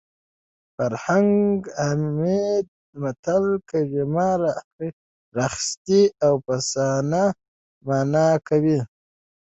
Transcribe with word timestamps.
فرهنګ 0.75 1.33
عمید 1.87 2.65
د 2.89 2.91
متل 3.01 3.45
کلمه 3.69 4.29
راخیستې 5.37 6.03
او 6.25 6.33
افسانه 6.43 7.23
مانا 7.87 8.27
کوي 8.47 8.79